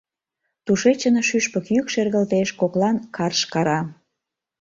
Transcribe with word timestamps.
Тушечын 0.65 1.15
шӱшпык 1.27 1.65
йӱк 1.75 1.87
шергылтеш, 1.93 2.49
коклан 2.59 2.97
карш 3.15 3.41
кара. 3.53 3.79